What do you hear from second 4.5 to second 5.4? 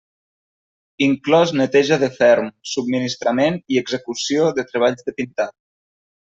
de treballs de